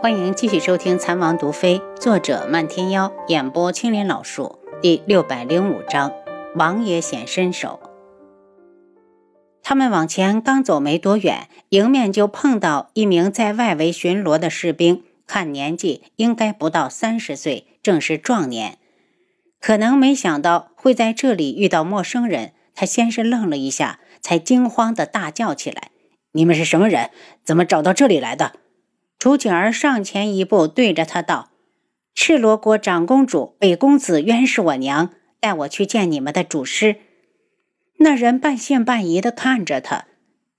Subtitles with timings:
[0.00, 6.12] 欢迎继续收听《残王毒妃》，作者漫天妖，演播青莲老树，第六百零五章：
[6.54, 7.80] 王爷显身手。
[9.60, 18.78] 他们往前刚走没多远，迎面就碰到一名在外围巡逻的士兵，看年纪应该不到三十岁，正是壮年。
[19.60, 25.90] 可能没想到会在这里遇到陌生人，他先是愣了一下，才惊慌的大叫起来
[26.32, 27.10] ：“你们是什么人？
[27.42, 28.52] 怎么找到这里来的？”
[29.18, 31.50] 楚景儿上前一步，对着他道
[32.14, 37.00] ：“赤罗国长公主北宫子渊是我娘，带我去见你们的主师。”
[37.98, 40.04] 那人半信半疑的看着他：“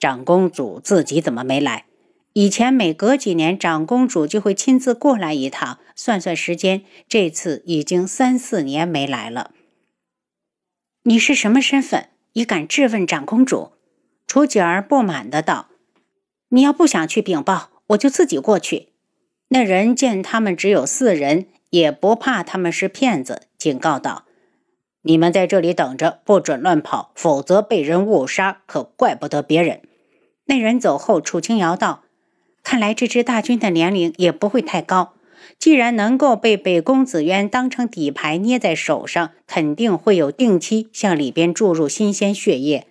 [0.00, 1.84] 长公主自己怎么没来？
[2.32, 5.78] 以前每隔几年，长公主就会亲自过来一趟。
[5.94, 9.52] 算算时间，这次已经三四年没来了。”
[11.04, 12.08] 你是什么身份？
[12.32, 13.72] 你敢质问长公主？
[14.26, 15.68] 楚景儿不满的道
[16.50, 18.88] ：“你要不想去禀报？”我就自己过去。
[19.48, 24.24] 那人见他们只有四人，也不怕他们是骗子，警告道
[25.02, 29.80] ：“你们在这里等着，不准乱跑，否则被人误杀，可怪不得别人。”
[30.46, 32.04] 那人走后，楚清瑶道
[32.62, 35.14] ：“看来这支大军的年龄也不会太高。
[35.58, 42.86] 既然能够被北宫子渊当成底牌捏在手上，肯定会有定期向里边注入新鲜血液。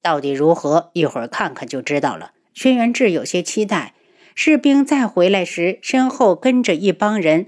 [0.00, 3.93] 到底如何，一会儿看看就知道了。”轩辕志有些期待。
[4.34, 7.46] 士兵再回来时，身后跟着一帮人。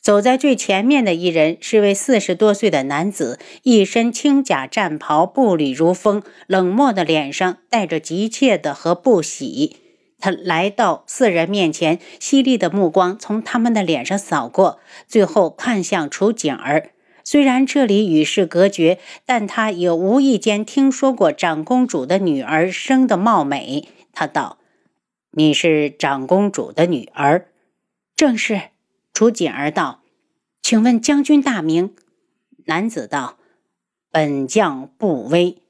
[0.00, 9.76] 走在最前面的一人是位四十多岁的男子，一身青甲战袍，步履如风，冷漠的脸上带着急切的和不喜。
[10.20, 16.90] 他来到四人面前，犀利的目光从他们的脸上扫过，最后看向楚景儿。
[17.24, 23.88] 虽然这里与世隔绝，但他也无意间听说过长公主的女儿生得貌美。
[24.14, 24.57] 他道。
[25.38, 27.46] 你是长公主的女儿，
[28.16, 28.70] 正是。
[29.14, 30.02] 楚锦儿道
[30.60, 31.94] ：“请问将军大名？”
[32.66, 33.38] 男子道
[34.10, 35.62] ：“本将不威。”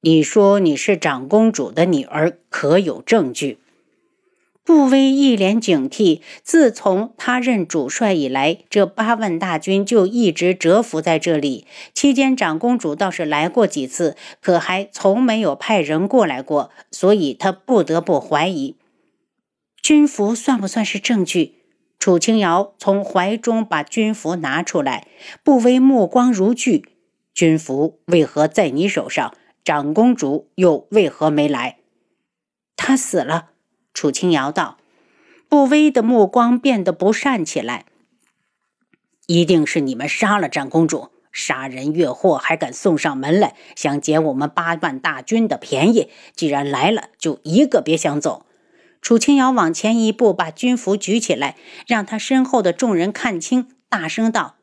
[0.00, 3.58] 你说你是长公主的女儿，可有证据？
[4.66, 6.20] 步威一脸警惕。
[6.42, 11.64] 自从他任主帅以来，这八万大军就一直蛰伏在这里。
[11.94, 18.74] 期间，长公主倒是来过几次，可还从没有派人过来过，所以他不得不怀疑。
[19.80, 21.54] 军服算不算是证据？
[22.00, 25.06] 楚清瑶从怀中把军服拿出来，
[25.44, 26.84] 步威目光如炬
[27.32, 29.32] ：“军服为何在你手上？
[29.64, 31.76] 长公主又为何没来？
[32.76, 33.50] 她死了。”
[33.96, 34.76] 楚清瑶道
[35.48, 37.86] ：“不威的目光变得不善起来。
[39.26, 46.10] 一定是你们杀了长公主，杀人越货还敢送上门来，想捡我们八万大军的便宜。
[46.34, 48.44] 既然来了，就一个别想走。”
[49.00, 54.56] 楚清瑶往前一步，把军服举起来，让他身后的众人看清，大声道：“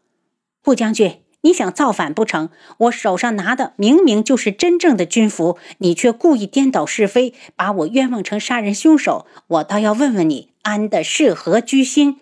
[0.62, 2.50] 步将军。”你想造反不成？
[2.78, 9.26] 我手上拿的明明就是真正的军服，你却故意颠倒是非，把我冤枉成杀人凶手。
[9.48, 12.22] 我倒要问问你，安的是何居心？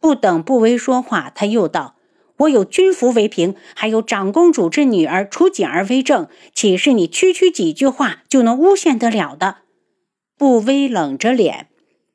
[0.00, 1.96] 不等步威说话，他又道
[2.38, 9.56] ：“我有军服为凭，还有长公主之女儿楚锦儿为证，岂是你区区几句话就能诬陷得了的？”
[10.38, 11.66] 步威冷着脸：“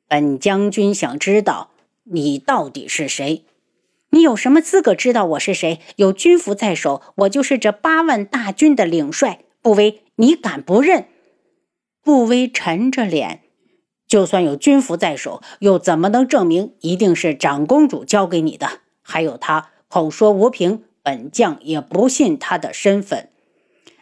[0.08, 1.70] 本将军想知道
[2.04, 3.44] 你到底是谁。”
[4.12, 5.80] 你有什么资格知道我是谁？
[5.96, 9.40] 有军服在手，我就是这八万大军的领帅。
[9.62, 11.06] 不威，你敢不认？
[12.02, 13.42] 不威沉着脸，
[14.08, 18.80] 就算有军服在手，又怎么能证明一定是长公主交给你的？
[19.02, 23.28] 还有他口说无凭，本将也不信他的身份。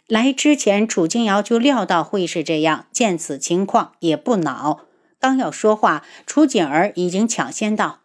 [0.07, 4.85] 来之前，楚清瑶就料到会是这样，见此情况也不恼。
[5.19, 7.98] 刚要说话，楚锦儿已经抢先道。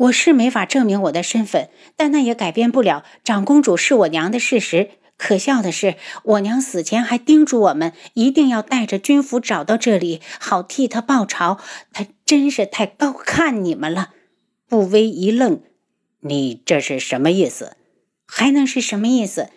[0.00, 4.92] 我是没法证明我的身份，但那也改变不了长公主是我娘的事实。
[5.18, 11.58] 可笑的是，我娘死前还叮嘱我们一定要带着军服找到这里，好替她报仇。
[11.92, 14.14] 她真是太高看你们了。
[14.66, 15.60] 步威一愣
[16.20, 17.76] ：“你这是什么意思？
[18.24, 19.50] 还能是什么意思？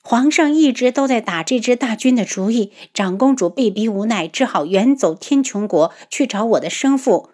[0.00, 7.30] 皇上一直都在打这支大军的主意，长公主被逼无奈，只好远走天穹国去找我的生父。”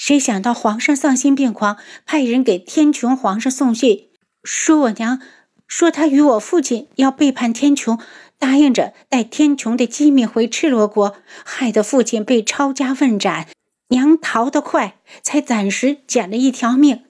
[0.00, 1.76] 谁想到皇上丧心病狂，
[2.06, 4.08] 派人给天穹皇上送信，
[4.42, 5.20] 说我娘
[5.66, 8.00] 说他与我父亲要背叛天穹，
[8.38, 13.48] 答应着带天穹的机密回赤罗国，害得父亲被抄家问斩，
[13.88, 17.04] 娘逃得快，才暂时捡了一条命。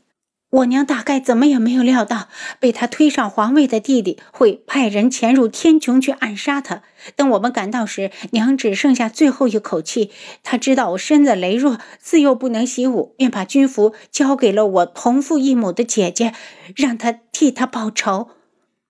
[0.50, 6.82] 我娘大概怎么也没有料到，被他推上皇位的弟弟会派人潜入天穹去暗杀他。
[7.14, 10.10] 等我们赶到时，娘只剩下最后一口气。
[10.42, 16.32] 他知道我身子羸弱，自幼不能习武，便把军服交给了我同父异母的姐姐，
[16.74, 18.30] 让她替他报仇。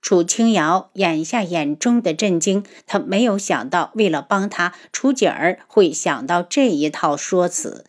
[0.00, 7.84] 楚清瑶眼下眼中的震惊，他没有想到，为了帮他，楚景儿会想到这一套说辞。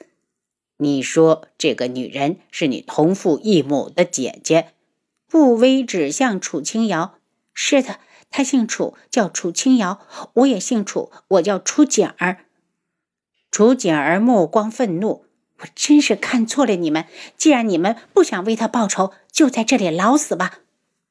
[0.81, 4.69] 你说这个女人是你同父异母的姐姐？
[5.29, 7.19] 顾威指向楚清瑶。
[7.53, 7.99] 是的，
[8.31, 9.99] 她姓楚，叫楚清瑶。
[10.33, 12.45] 我也姓楚，我叫楚景儿。
[13.51, 15.25] 楚景儿目光愤怒，
[15.59, 17.05] 我真是看错了你们。
[17.37, 20.61] 既然你们不想为他报仇，就在这里老死吧。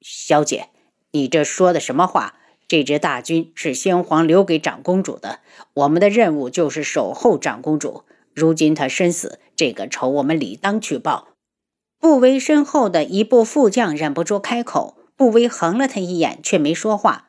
[0.01, 0.71] 小姐，
[1.13, 2.35] 你这说的什么话？
[2.67, 5.39] 这支大军是先皇留给长公主的，
[5.75, 8.03] 我们的任务就是守候长公主。
[8.33, 11.29] 如今她身死，这个仇我们理当去报。
[11.99, 17.29] 步威身后的一部副将忍不住开口，步威横了他一眼，却没说话。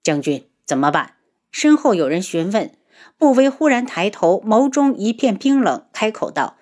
[0.00, 1.14] 将军怎么办？
[1.50, 2.70] 身后有人询问。
[3.18, 6.54] 步威忽然抬头，眸中一片冰冷，开口道：“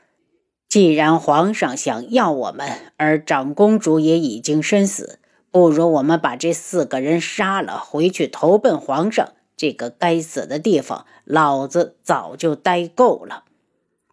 [0.71, 5.19] 既然皇上想要我们，而长公主也已经身死，
[5.51, 9.29] 不如我们把这四个人杀了，回去投奔皇上。
[9.55, 13.45] 这个该死的地方，老子早就待够了。”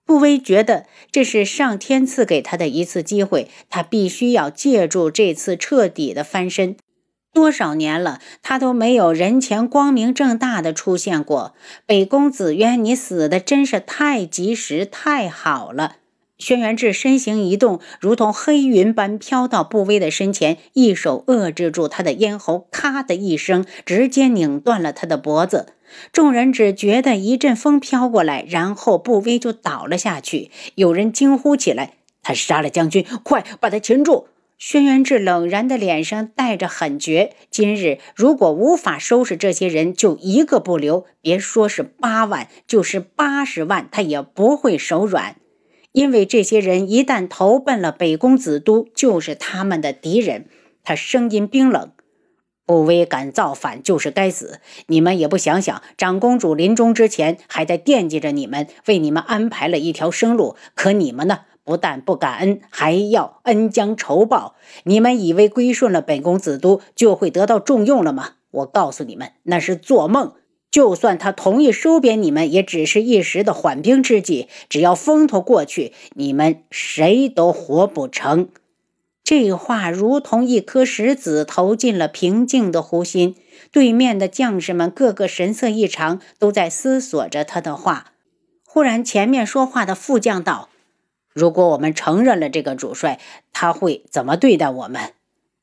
[0.06, 6.78] 步威觉得这是上天赐给他的一次机会，他必须要借助这次彻底的翻身。
[7.34, 11.54] 多少年了，他都没有人前光明正大的出现过。
[11.86, 15.98] 北宫子渊，你死的真是太及时，太好了。
[16.38, 25.68] 轩辕志身形一动，如同黑云般飘到步威的身前，一手扼制住他的咽喉，咔的一声，直接拧断了他的脖子。
[26.12, 30.52] 众人只觉得一阵风飘过来，然后步威就倒了下去。
[30.76, 34.28] 有人惊呼起来：“他杀了将军，快把他擒住！”
[34.58, 37.34] 轩辕志冷然的脸上带着狠绝。
[37.50, 41.06] 今日如果无法收拾这些人，就一个不留。
[41.22, 45.38] 别说是八万，就是八十万，他也不会手软。
[45.95, 50.50] 因为这些人一旦投奔了北宫子都，就是他们的敌人。
[50.83, 51.92] 他声音冰冷。
[52.65, 54.59] 不威敢造反就是该死！
[54.88, 60.57] 你们也不想想，长公主临终之前还在惦记着你们，为你们安排了一条生路。
[60.75, 61.42] 可你们呢？
[61.63, 64.56] 不但不感恩，还要恩将仇报。
[64.83, 68.31] 你们以为归顺了本宫子都就会得到重用了吗？
[68.51, 70.33] 我告诉你们，那是做梦。
[70.75, 74.50] 就算他同意收编你们，也只是一时的缓兵之计。
[74.68, 78.50] 只要风头过去，你们谁都活不成。
[79.24, 83.38] 这话如同一颗石子投进了平静的湖心。
[83.72, 88.12] 对面的将士们个个神色异常，都在思索着他的话。
[88.66, 90.68] 忽然，前面说话的副将道
[91.31, 93.21] ：“如果我们承认了这个主帅，
[93.54, 95.13] 他会怎么对待我们？”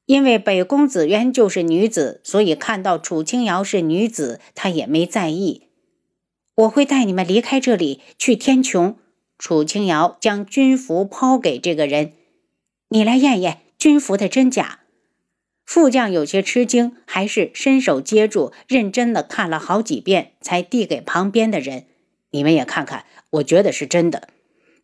[0.07, 5.69] 因为北宫子渊就是女子，所以看到楚清瑶是女子，他也没在意。
[6.57, 8.97] 我会带你们离开这里，去天穹。
[9.39, 12.13] 楚清瑶将军服抛给这个人。
[12.91, 14.81] 你来验验军服的真假。
[15.65, 21.87] 副将有些吃惊，还是伸手接住，认真的看了好几遍，才递给旁边的人
[22.33, 24.29] ：“你们也看看，我觉得是真的。”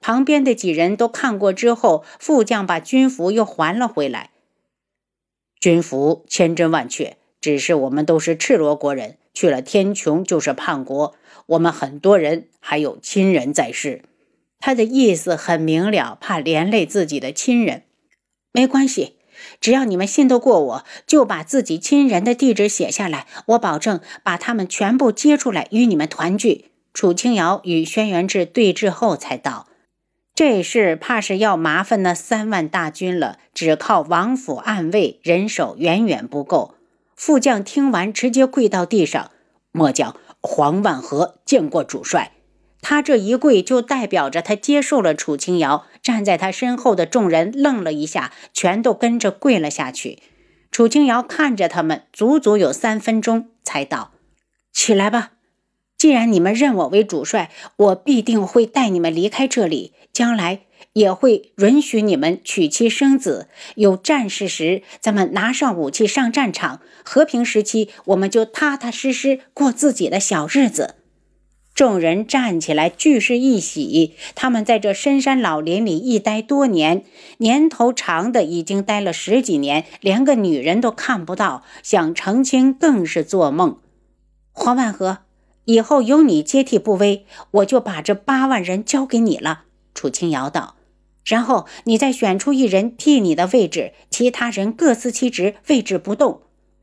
[0.00, 4.31] 旁边的几人都看过之后，副将把军服又还了回来。
[5.60, 11.14] 军服千真万确，只是我们都是赤裸国人，去了天穹就是叛国，
[11.46, 14.02] 我们很多人还有亲人在世。
[14.60, 17.84] 他的意思很明了，怕连累自己的亲人。
[18.53, 19.15] 没关系，
[19.60, 26.67] 只要你们信得过我，就把自己亲人的地址写下来，我保证把他们全部接出来与你们团聚。
[26.93, 29.68] 楚清瑶与轩辕志对峙后才道
[30.38, 36.76] ：“这事怕是要麻烦那三万大军了，只靠王府暗卫人手远远不够。”
[37.16, 39.32] 副将听完，直接跪到地上
[39.72, 42.30] ：“末将黄万和见过主帅。”
[42.80, 45.86] 他这一跪，就代表着他接受了楚清瑶。
[46.00, 50.22] 站在他身后的众人愣了一下，全都跟着跪了下去。
[50.70, 54.12] 楚清瑶看着他们，足足有三分钟，才道
[54.72, 55.32] ：“起来吧，
[55.98, 60.60] 既然你们认我为主帅，我必定会带你们离开这里，将来
[60.93, 63.48] 也会允许你们娶妻生子。
[63.74, 70.94] 有战事时，咱们拿上武器上战场；和平时期，我们就踏踏实实过自己的小日子。”
[71.74, 74.14] 众人站起来，俱是一喜。
[74.36, 77.05] 他们在这深山老林里一待多年，
[77.38, 83.78] 年头长的已经待了十几年，连个女人都看不到，想成亲更是做梦。
[84.52, 85.19] 黄万和，
[85.69, 89.65] 以后由你接替步威，我就把这八万人交给你了。
[89.93, 90.77] 楚清瑶道
[91.27, 96.41] ：“然后你再选出一人替你的位置，其他人各司其职，位置不动。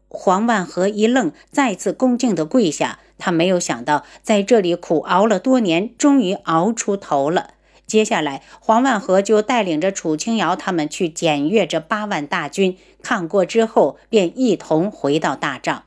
[0.07, 2.99] 黄万和一愣，再次恭敬地跪下。
[3.17, 7.55] 他没有想到，在这里苦熬了多年，终于熬出头了。
[7.87, 15.85] 接下来，黄万和就带领着楚清瑶他们去检阅这八万大军，看过之后，便一同回到大帐。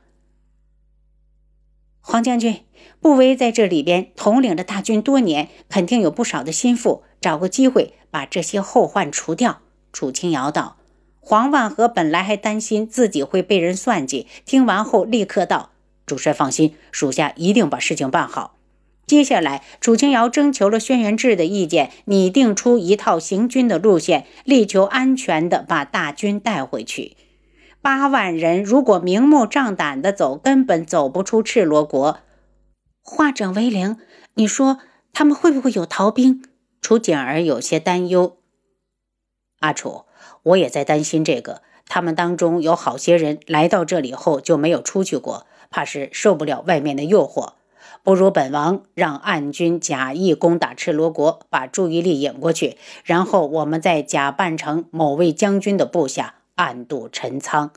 [2.01, 2.63] 黄将军，
[3.01, 7.03] 步威在这里边统领着大军多年，肯定有不少的心腹。
[7.21, 9.61] 找个机会把这些后患除掉。
[9.93, 10.77] 楚清瑶道。
[11.21, 15.73] 黄万和本来还担心自己会被人算计，听完后立刻道
[16.07, 18.57] ：“主帅放心，属下一定把事情办好。”
[19.07, 27.17] 接下来，楚清瑶征求了轩辕志的意见，拟定出一套行军的路线，力求安全地把大军带回去。
[27.83, 32.21] 八万人如果明目张胆地走，根本走不出赤罗国。
[33.09, 33.97] 化整为零，
[34.35, 34.79] 你说
[35.13, 36.45] 他们会不会有逃兵？
[36.81, 38.37] 楚景儿有些担忧。
[39.61, 40.05] 阿楚，
[40.43, 41.63] 我也在担心这个。
[41.87, 47.55] 他们当中有好些人来到这里后就没有出去过，怕是受不了外面的诱惑。
[48.05, 57.73] 不如本王让暗军假意攻打赤罗国，把注意力引过去，然后我们再假扮成某位将军的部下，暗度陈仓。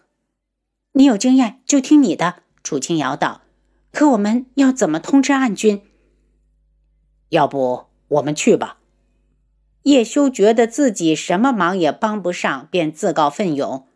[0.91, 2.43] 你有经验，就听你的。
[2.63, 3.41] 楚清瑶道。
[3.91, 5.81] 可我们要怎么通知暗军？
[7.29, 8.77] 要不我们去吧。
[9.83, 13.87] 叶修觉得自己什么忙也帮不上，便自告奋勇：“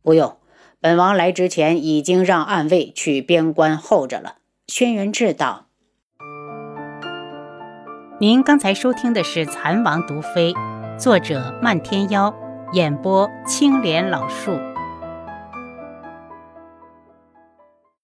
[0.00, 0.36] 不用，
[0.80, 4.36] 本王来之前已经让暗卫去边关候着了。”
[4.68, 5.66] 轩辕志道
[8.20, 10.52] ：“您刚才收听的是《蚕王毒妃》，
[10.98, 12.34] 作者漫天妖，
[12.72, 14.52] 演播青莲老树。”